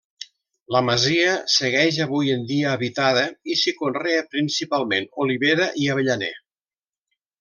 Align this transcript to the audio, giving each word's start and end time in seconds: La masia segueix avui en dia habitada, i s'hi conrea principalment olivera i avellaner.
La 0.75 0.79
masia 0.85 1.33
segueix 1.55 1.99
avui 2.05 2.31
en 2.35 2.47
dia 2.53 2.71
habitada, 2.77 3.25
i 3.55 3.59
s'hi 3.61 3.75
conrea 3.83 4.25
principalment 4.35 5.07
olivera 5.27 5.69
i 5.85 5.87
avellaner. 5.97 6.33